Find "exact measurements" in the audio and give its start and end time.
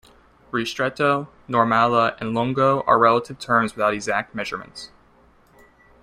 3.93-4.89